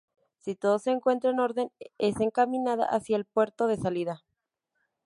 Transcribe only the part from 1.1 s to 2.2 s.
en orden es